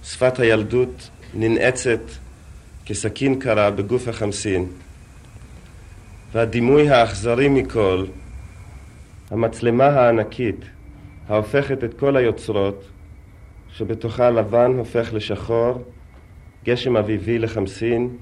שפת 0.05 0.39
הילדות 0.39 1.11
ננעצת 1.35 2.01
כסכין 2.87 3.39
קרה 3.39 3.71
בגוף 3.71 4.09
החמסין, 4.09 4.67
והדימוי 6.33 6.91
האכזרי 6.91 7.49
מכל, 7.49 8.07
המצלמה 9.31 9.87
הענקית 9.87 10.57
ההופכת 11.29 11.85
את 11.85 11.95
כל 11.95 12.17
היוצרות, 12.17 12.85
שבתוכה 13.69 14.31
לבן 14.31 14.75
הופך 14.79 15.11
לשחור, 15.13 15.83
גשם 16.65 16.97
אביבי 16.97 17.39
לחמסין, 17.39 18.17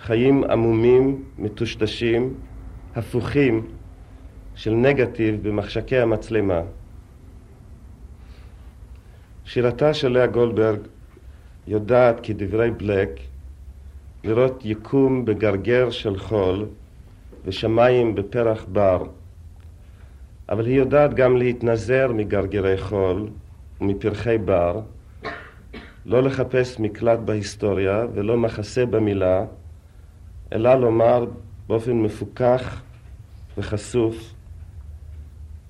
חיים 0.00 0.44
עמומים, 0.44 1.24
מטושטשים, 1.38 2.34
הפוכים 2.96 3.66
של 4.54 4.74
נגטיב 4.74 5.48
במחשקי 5.48 5.98
המצלמה. 5.98 6.60
שירתה 9.44 9.94
של 9.94 10.08
לאה 10.08 10.26
גולדברג 10.26 10.80
יודעת 11.66 12.20
כדברי 12.22 12.70
בלק 12.70 13.20
לראות 14.24 14.64
יקום 14.64 15.24
בגרגר 15.24 15.90
של 15.90 16.18
חול 16.18 16.66
ושמיים 17.44 18.14
בפרח 18.14 18.64
בר, 18.72 19.02
אבל 20.48 20.66
היא 20.66 20.76
יודעת 20.76 21.14
גם 21.14 21.36
להתנזר 21.36 22.12
מגרגרי 22.12 22.78
חול 22.78 23.28
ומפרחי 23.80 24.38
בר, 24.38 24.80
לא 26.06 26.22
לחפש 26.22 26.80
מקלט 26.80 27.18
בהיסטוריה 27.18 28.06
ולא 28.14 28.36
מחסה 28.36 28.86
במילה, 28.86 29.44
אלא 30.52 30.74
לומר 30.74 31.26
באופן 31.66 31.92
מפוכח 31.92 32.82
וחשוף, 33.58 34.34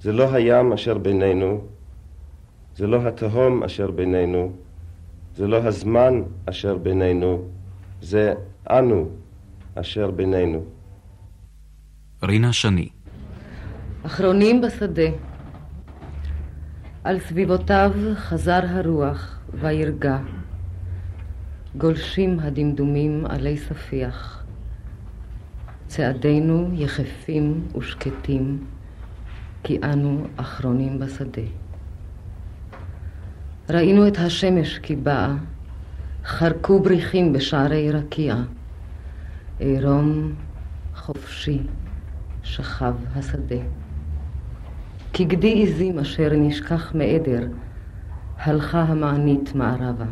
זה 0.00 0.12
לא 0.12 0.34
הים 0.34 0.72
אשר 0.72 0.98
בינינו, 0.98 1.60
זה 2.76 2.86
לא 2.86 3.08
התהום 3.08 3.62
אשר 3.62 3.90
בינינו, 3.90 4.52
זה 5.34 5.46
לא 5.46 5.56
הזמן 5.56 6.22
אשר 6.46 6.76
בינינו, 6.76 7.42
זה 8.02 8.34
אנו 8.70 9.08
אשר 9.74 10.10
בינינו. 10.10 10.64
רינה 12.22 12.52
שני 12.52 12.88
אחרונים 14.08 14.60
בשדה. 14.60 15.10
על 17.04 17.20
סביבותיו 17.20 17.92
חזר 18.14 18.60
הרוח 18.68 19.38
וירגע. 19.60 20.18
גולשים 21.76 22.40
הדמדומים 22.40 23.26
עלי 23.26 23.58
ספיח. 23.58 24.44
צעדינו 25.86 26.70
יחפים 26.74 27.68
ושקטים, 27.78 28.64
כי 29.62 29.78
אנו 29.82 30.26
אחרונים 30.36 30.98
בשדה. 30.98 31.48
ראינו 33.70 34.08
את 34.08 34.18
השמש 34.18 34.78
כי 34.78 34.96
באה, 34.96 35.34
חרקו 36.24 36.82
בריחים 36.82 37.32
בשערי 37.32 37.92
רקיע. 37.92 38.36
עירום 39.58 40.34
חופשי 40.94 41.58
שכב 42.42 42.94
השדה. 43.14 43.87
כגדי 45.18 45.62
עזים 45.62 45.98
אשר 45.98 46.30
נשכח 46.36 46.94
מעדר, 46.94 47.46
הלכה 48.36 48.82
המענית 48.82 49.54
מערבה. 49.54 50.04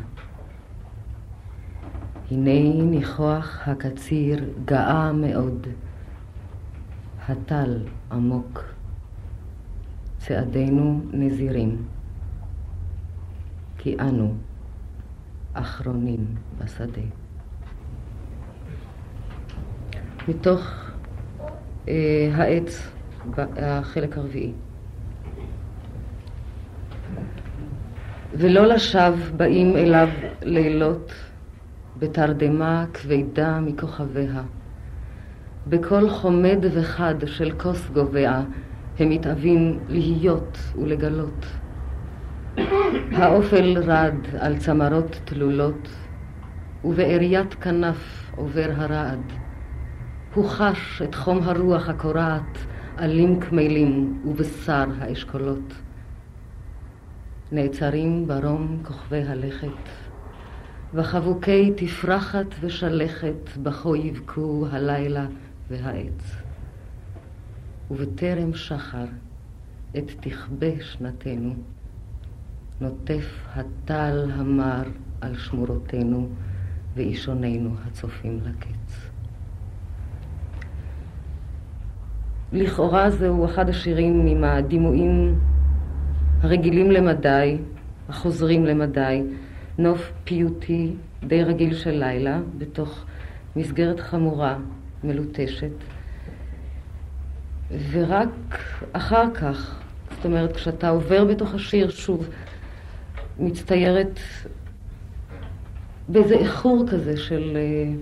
הנה 2.30 2.84
ניחוח 2.84 3.68
הקציר 3.68 4.44
גאה 4.64 5.12
מאוד, 5.12 5.66
הטל 7.28 7.78
עמוק, 8.12 8.64
צעדינו 10.18 11.00
נזירים, 11.12 11.76
כי 13.78 13.96
אנו 14.00 14.34
אחרונים 15.52 16.24
בשדה. 16.58 17.02
מתוך 20.28 20.60
אה, 21.88 22.30
העץ, 22.34 22.88
החלק 23.56 24.18
הרביעי. 24.18 24.52
ולא 28.38 28.66
לשווא 28.66 29.36
באים 29.36 29.76
אליו 29.76 30.08
לילות 30.42 31.12
בתרדמה 31.98 32.84
כבדה 32.94 33.60
מכוכביה. 33.60 34.42
בקול 35.66 36.10
חומד 36.10 36.58
וחד 36.72 37.14
של 37.26 37.52
כוס 37.52 37.90
גובע 37.90 38.40
הם 38.98 39.08
מתאווים 39.10 39.78
להיות 39.88 40.58
ולגלות. 40.82 41.46
האופל 43.12 43.78
רד 43.78 44.14
על 44.38 44.58
צמרות 44.58 45.20
תלולות, 45.24 45.88
ובעריית 46.84 47.54
כנף 47.54 48.30
עובר 48.36 48.70
הרעד. 48.76 49.32
הוא 50.34 50.48
חש 50.48 51.02
את 51.02 51.14
חום 51.14 51.42
הרוח 51.42 51.88
הקורעת 51.88 52.58
עלים 52.96 53.40
כמלים 53.40 54.20
ובשר 54.24 54.84
האשכולות. 55.00 55.85
נעצרים 57.56 58.26
ברום 58.28 58.82
כוכבי 58.82 59.22
הלכת, 59.22 59.68
וחבוקי 60.94 61.72
תפרחת 61.76 62.46
ושלכת 62.60 63.56
בכו 63.62 63.96
יבכו 63.96 64.66
הלילה 64.70 65.26
והעץ. 65.70 66.36
ובטרם 67.90 68.54
שחר 68.54 69.04
את 69.98 70.10
תכבה 70.20 70.80
שנתנו, 70.80 71.54
נוטף 72.80 73.44
הטל 73.54 74.30
המר 74.34 74.82
על 75.20 75.38
שמורותינו 75.38 76.28
ואישוננו 76.94 77.70
הצופים 77.86 78.40
לקץ. 78.44 79.10
לכאורה 82.52 83.10
זהו 83.10 83.44
אחד 83.44 83.68
השירים 83.68 84.26
עם 84.26 84.44
הדימויים 84.44 85.38
הרגילים 86.40 86.90
למדי, 86.90 87.56
החוזרים 88.08 88.66
למדי, 88.66 89.22
נוף 89.78 90.12
פיוטי 90.24 90.92
די 91.26 91.42
רגיל 91.42 91.74
של 91.74 91.90
לילה, 91.90 92.40
בתוך 92.58 93.04
מסגרת 93.56 94.00
חמורה, 94.00 94.58
מלוטשת. 95.04 95.70
ורק 97.90 98.28
אחר 98.92 99.34
כך, 99.34 99.80
זאת 100.16 100.24
אומרת, 100.24 100.56
כשאתה 100.56 100.88
עובר 100.88 101.24
בתוך 101.24 101.54
השיר 101.54 101.90
שוב, 101.90 102.28
מצטיירת 103.38 104.20
באיזה 106.08 106.34
איחור 106.34 106.84
כזה 106.90 107.16
של 107.16 107.56
אה, 107.56 107.92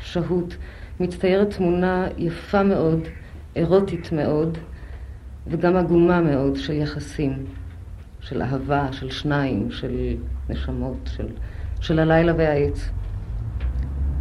שהות, 0.00 0.56
מצטיירת 1.00 1.50
תמונה 1.56 2.06
יפה 2.18 2.62
מאוד, 2.62 3.00
אירוטית 3.56 4.12
מאוד, 4.12 4.58
וגם 5.46 5.76
עגומה 5.76 6.20
מאוד 6.20 6.56
של 6.56 6.72
יחסים. 6.72 7.44
של 8.28 8.42
אהבה, 8.42 8.88
של 8.92 9.10
שניים, 9.10 9.70
של 9.70 10.16
נשמות, 10.48 11.10
של, 11.16 11.26
של 11.80 11.98
הלילה 11.98 12.32
והעץ. 12.36 12.90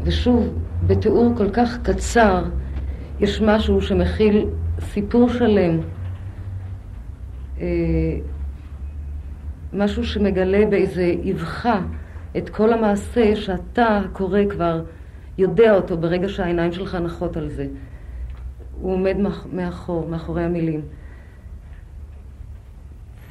ושוב, 0.03 0.53
בתיאור 0.87 1.33
כל 1.37 1.49
כך 1.49 1.77
קצר, 1.83 2.43
יש 3.19 3.41
משהו 3.41 3.81
שמכיל 3.81 4.45
סיפור 4.79 5.29
שלם, 5.29 5.79
אה, 7.61 7.65
משהו 9.73 10.03
שמגלה 10.03 10.65
באיזה 10.65 11.13
אבחה 11.31 11.81
את 12.37 12.49
כל 12.49 12.73
המעשה 12.73 13.35
שאתה, 13.35 13.97
הקורא, 13.97 14.39
כבר 14.49 14.83
יודע 15.37 15.75
אותו 15.75 15.97
ברגע 15.97 16.29
שהעיניים 16.29 16.71
שלך 16.71 16.95
נחות 16.95 17.37
על 17.37 17.49
זה. 17.49 17.67
הוא 18.81 18.93
עומד 18.93 19.17
מאחור, 19.53 20.07
מאחורי 20.09 20.43
המילים. 20.43 20.81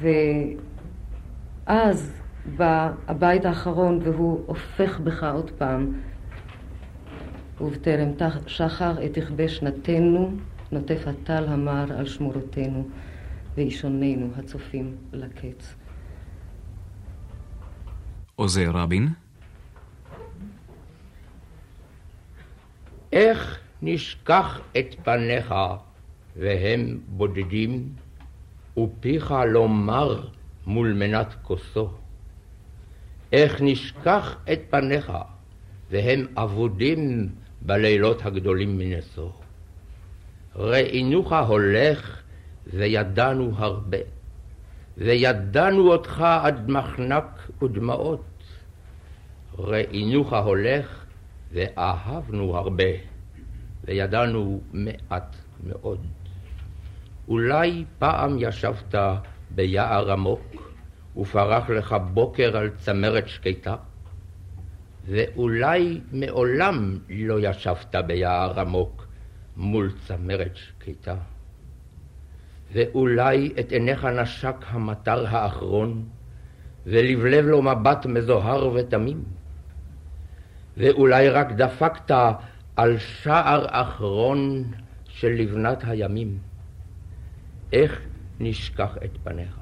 ואז 0.01 0.61
בא 2.57 2.91
הבית 3.07 3.45
האחרון 3.45 3.99
והוא 4.03 4.43
הופך 4.45 4.99
בך 4.99 5.23
עוד 5.23 5.51
פעם. 5.57 5.93
ובטרם 7.61 8.09
שחר 8.47 9.05
את 9.05 9.13
תכבה 9.13 9.47
שנתנו, 9.47 10.31
נוטף 10.71 11.03
הטל 11.07 11.45
המר 11.47 11.97
על 11.97 12.05
שמורותינו, 12.05 12.87
ואישוננו 13.55 14.29
הצופים 14.37 14.95
לקץ. 15.13 15.75
עוזר 18.35 18.71
רבין 18.73 19.07
איך 23.11 23.59
נשכח 23.81 24.59
את 24.77 24.95
פניך 25.03 25.53
והם 26.35 26.99
בודדים, 27.07 27.89
ופיך 28.77 29.33
לא 29.47 29.69
מר 29.69 30.27
מול 30.65 30.93
מנת 30.93 31.35
כוסו. 31.41 31.89
איך 33.31 33.61
נשכח 33.61 34.37
את 34.53 34.59
פניך, 34.69 35.11
והם 35.91 36.25
אבודים 36.37 37.29
בלילות 37.61 38.25
הגדולים 38.25 38.77
מנשוא. 38.77 39.29
ראינוך 40.55 41.33
הולך 41.33 42.21
וידענו 42.67 43.51
הרבה, 43.55 43.97
וידענו 44.97 45.91
אותך 45.91 46.25
עד 46.41 46.69
מחנק 46.69 47.51
ודמעות. 47.63 48.23
ראינוך 49.57 50.33
הולך 50.33 51.05
ואהבנו 51.51 52.57
הרבה, 52.57 52.91
וידענו 53.83 54.61
מעט 54.73 55.35
מאוד. 55.63 55.99
אולי 57.27 57.85
פעם 57.99 58.35
ישבת 58.39 58.95
ביער 59.49 60.11
עמוק, 60.11 60.71
ופרח 61.17 61.69
לך 61.69 61.95
בוקר 62.13 62.57
על 62.57 62.69
צמרת 62.77 63.27
שקטה, 63.27 63.75
ואולי 65.05 66.01
מעולם 66.11 66.97
לא 67.09 67.37
ישבת 67.41 67.95
ביער 67.95 68.59
עמוק 68.59 69.07
מול 69.57 69.91
צמרת 70.07 70.55
שקטה. 70.55 71.15
ואולי 72.73 73.53
את 73.59 73.71
עיניך 73.71 74.05
נשק 74.05 74.55
המטר 74.67 75.27
האחרון, 75.27 76.03
ולבלב 76.85 77.45
לו 77.45 77.61
מבט 77.61 78.05
מזוהר 78.05 78.71
ותמים. 78.73 79.23
ואולי 80.77 81.29
רק 81.29 81.51
דפקת 81.51 82.15
על 82.75 82.97
שער 82.97 83.65
אחרון 83.69 84.63
של 85.07 85.27
לבנת 85.27 85.83
הימים. 85.83 86.37
איך 87.71 88.01
נשכח 88.39 88.97
את 89.05 89.17
פניך? 89.23 89.59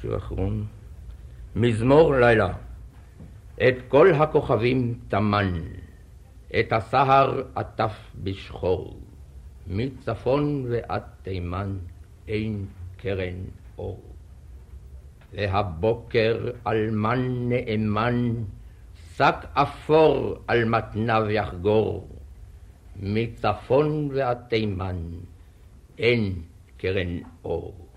שיר 0.00 0.16
אחרון, 0.16 0.66
מזמור 1.56 2.14
לילה, 2.14 2.52
את 3.54 3.74
כל 3.88 4.14
הכוכבים 4.14 5.00
טמן, 5.08 5.60
את 6.60 6.72
הסהר 6.72 7.42
עטף 7.54 8.12
בשחור, 8.22 9.00
מצפון 9.66 10.66
ועד 10.70 11.02
תימן 11.22 11.78
אין 12.28 12.66
קרן 12.96 13.44
אור. 13.78 14.02
והבוקר 15.32 16.50
אלמן 16.66 17.48
נאמן, 17.48 18.34
שק 19.14 19.36
אפור 19.52 20.36
על 20.46 20.64
מתניו 20.64 21.30
יחגור, 21.30 22.15
מצפון 23.00 24.08
ועד 24.12 24.38
תימן 24.48 24.96
אין 25.98 26.42
קרן 26.76 27.18
אור. 27.44 27.88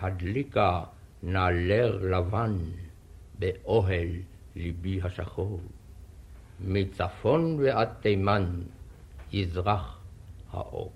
הדליקה 0.00 0.82
נעלר 1.22 1.98
לבן 2.02 2.56
באוהל 3.38 4.08
ליבי 4.56 5.00
השחור. 5.02 5.60
מצפון 6.60 7.56
ועד 7.60 7.88
תימן 8.00 8.44
יזרח 9.32 10.00
האור. 10.52 10.92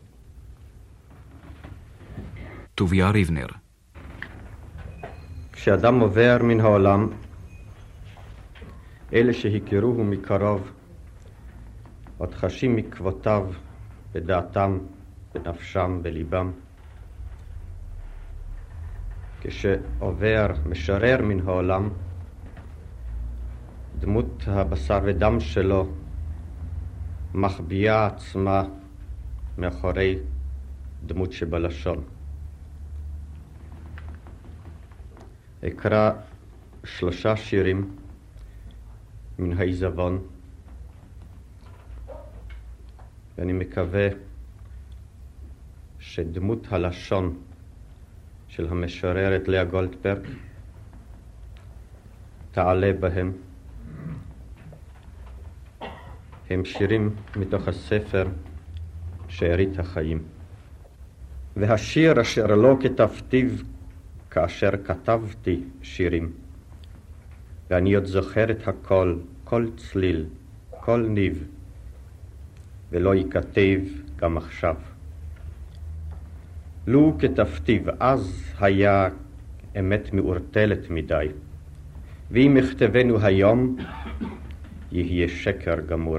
טוביה 2.74 3.10
ריבנר 3.10 3.46
כשאדם 5.62 6.00
עובר 6.00 6.38
מן 6.42 6.60
העולם, 6.60 7.08
אלה 9.12 9.32
שהכירוהו 9.32 10.04
מקרוב, 10.04 10.72
עוד 12.18 12.34
חשים 12.34 12.76
מקוותיו 12.76 13.50
בדעתם, 14.12 14.78
בנפשם, 15.34 15.98
בליבם. 16.02 16.52
כשעובר 19.40 20.46
משרר 20.66 21.22
מן 21.22 21.40
העולם, 21.48 21.88
דמות 23.98 24.44
הבשר 24.46 25.00
ודם 25.04 25.40
שלו 25.40 25.88
מחביאה 27.34 28.06
עצמה 28.06 28.64
מאחורי 29.58 30.18
דמות 31.06 31.32
שבלשון. 31.32 32.04
אקרא 35.66 36.10
שלושה 36.84 37.36
שירים 37.36 37.96
מן 39.38 39.58
העיזבון, 39.58 40.26
ואני 43.38 43.52
מקווה 43.52 44.08
שדמות 45.98 46.66
הלשון 46.70 47.38
של 48.48 48.68
המשוררת 48.68 49.48
לאה 49.48 49.64
גולדברג 49.64 50.26
תעלה 52.52 52.92
בהם. 53.00 53.32
הם 56.50 56.64
שירים 56.64 57.14
מתוך 57.36 57.68
הספר 57.68 58.28
שארית 59.28 59.78
החיים. 59.78 60.22
והשיר 61.56 62.20
אשר 62.20 62.46
לא 62.46 62.76
כתבתיו 62.80 63.48
כאשר 64.30 64.70
כתבתי 64.84 65.62
שירים, 65.82 66.32
ואני 67.70 67.94
עוד 67.94 68.04
זוכר 68.04 68.50
את 68.50 68.68
הכל, 68.68 69.18
כל 69.44 69.66
צליל, 69.76 70.26
כל 70.70 71.06
ניב, 71.08 71.46
ולא 72.92 73.14
ייכתב 73.14 73.80
גם 74.16 74.36
עכשיו. 74.36 74.76
לו 76.86 77.16
כתבתיו 77.18 77.82
אז 78.00 78.44
היה 78.60 79.08
אמת 79.78 80.12
מעורטלת 80.12 80.90
מדי, 80.90 81.26
ואם 82.30 82.56
יכתבנו 82.56 83.18
היום, 83.20 83.76
יהיה 84.92 85.28
שקר 85.28 85.80
גמור. 85.80 86.18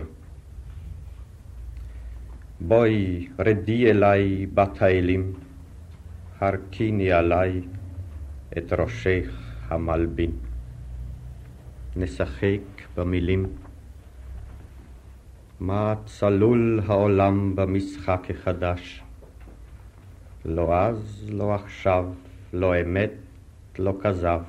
בואי 2.60 3.28
רדי 3.40 3.92
אליי 3.92 4.46
בת 4.54 4.82
האלים, 4.82 5.34
הרכיני 6.40 7.12
עליי 7.12 7.62
את 8.58 8.74
ראשך 8.74 9.30
המלבין. 9.70 10.32
נשחק 11.96 12.62
במילים. 12.98 13.46
מה 15.64 15.96
צלול 16.06 16.82
העולם 16.88 17.56
במשחק 17.56 18.28
החדש? 18.30 19.04
לא 20.46 20.78
אז, 20.78 21.30
לא 21.34 21.56
עכשיו, 21.56 22.06
לא 22.54 22.82
אמת, 22.82 23.12
לא 23.80 23.94
כזב. 24.02 24.42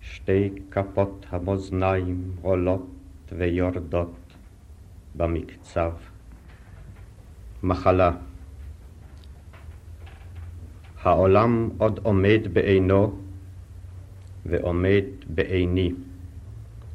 שתי 0.00 0.50
כפות 0.70 1.26
המאזניים 1.30 2.32
עולות 2.42 2.86
ויורדות 3.32 4.34
במקצב. 5.14 5.92
מחלה 7.62 8.10
העולם 11.02 11.70
עוד 11.78 12.00
עומד 12.02 12.40
בעינו 12.52 13.18
ועומד 14.46 15.04
בעיני. 15.26 15.92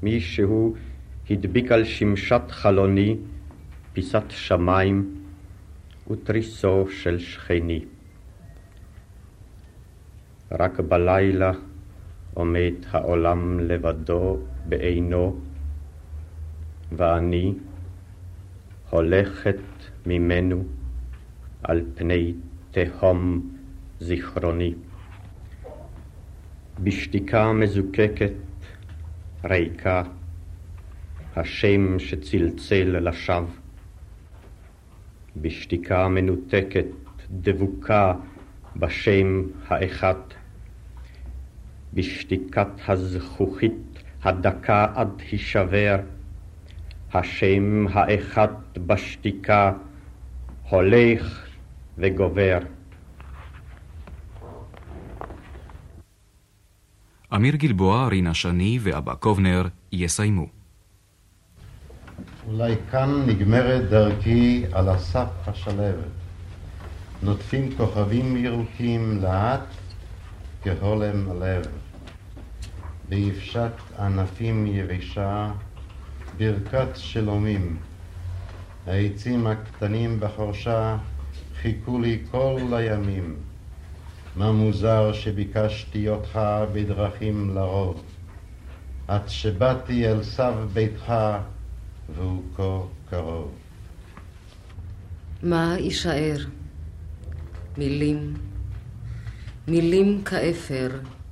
מישהו 0.03 0.75
הדביק 1.29 1.71
על 1.71 1.83
שמשת 1.83 2.41
חלוני 2.49 3.17
פיסת 3.93 4.23
שמיים 4.29 5.15
ותריסו 6.11 6.87
של 6.89 7.19
שכני. 7.19 7.85
רק 10.51 10.79
בלילה 10.79 11.51
עומד 12.33 12.73
העולם 12.91 13.59
לבדו 13.59 14.37
בעינו, 14.65 15.39
ואני 16.91 17.53
הולכת 18.89 19.59
ממנו 20.05 20.63
על 21.63 21.81
פני 21.95 22.33
תהום 22.71 23.49
זיכרוני. 23.99 24.73
בשתיקה 26.83 27.53
מזוקקת, 27.53 28.33
ריקה, 29.43 30.03
השם 31.39 31.99
שצלצל 31.99 32.99
לשווא. 32.99 33.47
בשתיקה 35.35 36.07
מנותקת, 36.07 36.85
דבוקה 37.31 38.13
בשם 38.75 39.43
האחד. 39.67 40.15
בשתיקת 41.93 42.67
הזכוכית 42.87 43.73
הדקה 44.23 44.87
עד 44.95 45.21
הישבר, 45.31 45.97
השם 47.13 47.85
האחד 47.89 48.47
בשתיקה 48.85 49.73
הולך 50.69 51.47
וגובר. 51.97 52.59
אמיר 57.35 57.55
גלבוע, 57.55 58.07
רינה 58.07 58.33
שני 58.33 58.79
ואבא 58.81 59.13
קובנר 59.15 59.67
יסיימו. 59.91 60.58
אולי 62.51 62.75
כאן 62.91 63.23
נגמרת 63.27 63.89
דרכי 63.89 64.65
על 64.71 64.89
הסף 64.89 65.27
השלבת. 65.47 66.11
נוטפים 67.23 67.75
כוכבים 67.77 68.37
ירוקים 68.37 69.19
לאט 69.21 69.65
כהולם 70.63 71.31
הלב. 71.31 71.65
ביבשת 73.09 73.71
ענפים 73.99 74.67
יבשה, 74.67 75.51
ברכת 76.37 76.87
שלומים 76.95 77.77
העצים 78.87 79.47
הקטנים 79.47 80.19
בחורשה 80.19 80.97
חיכו 81.61 81.99
לי 81.99 82.19
כל 82.31 82.61
הימים. 82.71 83.35
מה 84.35 84.51
מוזר 84.51 85.13
שביקשתי 85.13 86.09
אותך 86.09 86.39
בדרכים 86.73 87.55
לרוב, 87.55 88.03
עד 89.07 89.29
שבאתי 89.29 90.07
אל 90.07 90.23
סב 90.23 90.53
ביתך 90.73 91.13
והוא 92.15 92.43
כה 92.55 92.79
קרוב. 93.09 93.51
מה 95.43 95.75
יישאר? 95.79 96.37
מילים, 97.77 98.33
מילים 99.67 100.21
כאפר 100.23 100.89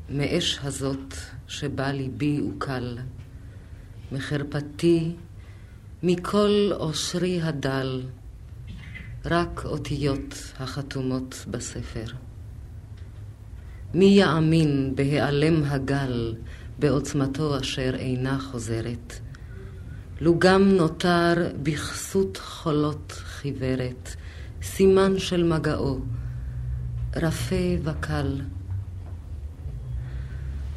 מאש 0.10 0.60
הזאת 0.64 1.14
שבה 1.48 1.92
ליבי 1.92 2.42
וקל, 2.42 2.98
מחרפתי, 4.12 5.16
מכל 6.04 6.70
אושרי 6.72 7.42
הדל, 7.42 8.04
רק 9.26 9.66
אותיות 9.66 10.54
החתומות 10.60 11.46
בספר. 11.52 12.06
מי 13.94 14.06
יאמין 14.06 14.94
בהיעלם 14.96 15.64
הגל 15.64 16.36
בעוצמתו 16.80 17.60
אשר 17.60 17.96
אינה 17.96 18.40
חוזרת? 18.40 19.20
לו 20.22 20.40
גם 20.40 20.70
נותר 20.70 21.34
בכסות 21.64 22.38
חולות 22.38 23.12
חיוורת, 23.26 24.16
סימן 24.62 25.20
של 25.20 25.44
מגעו, 25.44 26.00
רפה 27.16 27.76
וקל. 27.84 28.42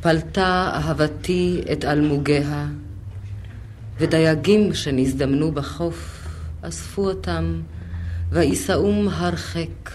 פלטה 0.00 0.70
אהבתי 0.74 1.62
את 1.72 1.85
אלמוגיה, 1.85 2.68
ודייגים 3.98 4.74
שנזדמנו 4.74 5.53
בחוף, 5.53 6.29
אספו 6.62 7.09
אותם, 7.09 7.61
ויישאום 8.31 9.09
הרחק. 9.09 9.90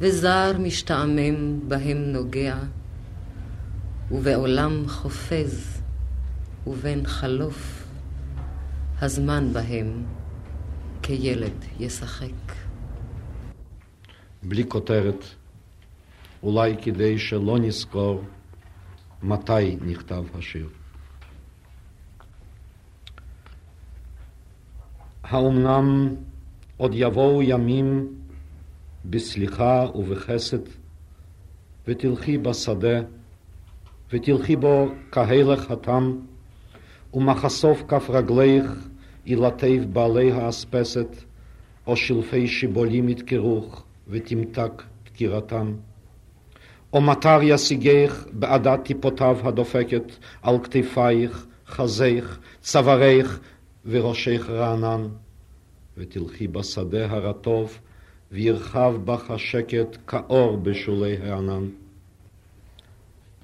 וזר 0.00 0.52
משתעמם 0.58 1.68
בהם 1.68 1.98
נוגע, 1.98 2.56
ובעולם 4.10 4.88
חופז, 4.88 5.80
ובין 6.66 7.06
חלוף 7.06 7.79
הזמן 9.02 9.52
בהם 9.52 10.02
כילד 11.02 11.64
ישחק. 11.78 12.52
בלי 14.42 14.64
כותרת, 14.68 15.24
אולי 16.42 16.76
כדי 16.82 17.18
שלא 17.18 17.58
נזכור 17.58 18.22
מתי 19.22 19.76
נכתב 19.86 20.24
השיר. 20.34 20.68
האומנם 25.22 26.14
עוד 26.76 26.92
יבואו 26.94 27.42
ימים 27.42 28.08
בסליחה 29.04 29.86
ובחסד, 29.94 30.62
ותלכי 31.86 32.38
בשדה, 32.38 33.00
ותלכי 34.12 34.56
בו 34.56 34.88
כהלך 35.12 35.70
התם, 35.70 36.16
ומחשוף 37.14 37.82
כף 37.88 38.10
רגלייך 38.10 38.89
ילטף 39.26 39.78
בעלי 39.92 40.32
האספסת, 40.32 41.16
או 41.86 41.96
שלפי 41.96 42.48
שיבולים 42.48 43.08
ידקרוך, 43.08 43.84
ותמתק 44.08 44.82
דקירתם. 45.04 45.74
או 46.92 47.00
מטר 47.00 47.38
ישיגך 47.42 48.24
בעדת 48.32 48.84
טיפותיו 48.84 49.38
הדופקת 49.42 50.12
על 50.42 50.58
כתפייך, 50.62 51.46
חזייך, 51.66 52.38
צווארך 52.60 53.40
וראשך 53.86 54.50
רענן. 54.50 55.08
ותלכי 55.96 56.48
בשדה 56.48 57.10
הרטוב, 57.10 57.78
וירחב 58.32 58.94
בך 59.04 59.30
השקט 59.30 59.96
כאור 60.06 60.56
בשולי 60.56 61.16
הענן. 61.16 61.68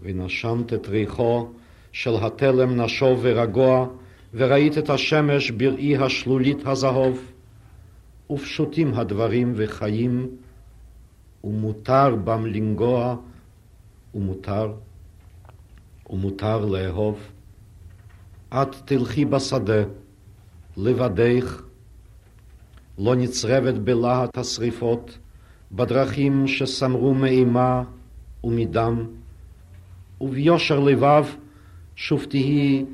ונשמת 0.02 0.72
את 0.72 0.88
ריחו 0.88 1.48
של 1.92 2.14
התלם 2.20 2.80
נשוב 2.80 3.18
ורגוע, 3.22 3.86
וראית 4.36 4.78
את 4.78 4.90
השמש 4.90 5.50
בראי 5.50 5.96
השלולית 5.96 6.66
הזהוב. 6.66 7.32
ופשוטים 8.30 8.94
הדברים 8.94 9.52
וחיים, 9.56 10.28
ומותר 11.44 12.16
בם 12.16 12.46
לנגוע, 12.46 13.16
ומותר, 14.14 14.72
ומותר 16.10 16.64
לאהוב. 16.64 17.18
את 18.48 18.76
תלכי 18.84 19.24
בשדה, 19.24 19.82
לבדך, 20.76 21.62
לא 22.98 23.14
נצרבת 23.14 23.74
בלהט 23.74 24.38
השריפות, 24.38 25.18
בדרכים 25.72 26.46
שסמרו 26.46 27.14
מאימה 27.14 27.82
ומדם, 28.44 29.06
וביושר 30.20 30.80
לבב 30.80 31.24
שוב 31.96 32.24
תהי 32.24 32.84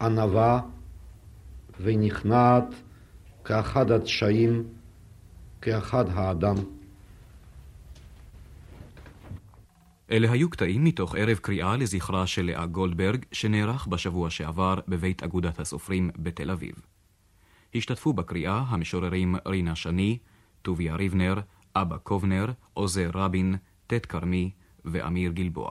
ענווה 0.00 0.60
ונכנעת 1.80 2.74
כאחד 3.44 3.90
הדשאים, 3.90 4.64
כאחד 5.62 6.04
האדם. 6.14 6.54
אלה 10.10 10.32
היו 10.32 10.50
קטעים 10.50 10.84
מתוך 10.84 11.14
ערב 11.14 11.36
קריאה 11.36 11.76
לזכרה 11.76 12.26
של 12.26 12.42
לאה 12.42 12.66
גולדברג, 12.66 13.24
שנערך 13.32 13.86
בשבוע 13.86 14.30
שעבר 14.30 14.74
בבית 14.88 15.22
אגודת 15.22 15.60
הסופרים 15.60 16.10
בתל 16.16 16.50
אביב. 16.50 16.74
השתתפו 17.74 18.12
בקריאה 18.12 18.62
המשוררים 18.68 19.34
רינה 19.46 19.76
שני, 19.76 20.18
טוביה 20.62 20.94
ריבנר, 20.96 21.34
אבא 21.76 21.96
קובנר, 21.96 22.46
עוזר 22.74 23.10
רבין, 23.14 23.56
ט' 23.86 24.06
כרמי 24.06 24.50
ואמיר 24.84 25.32
גלבוע. 25.32 25.70